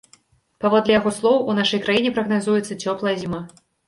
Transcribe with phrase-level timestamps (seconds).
[0.63, 3.43] Паводле яго слоў, у нашай краіне прагназуецца цёплая зіма.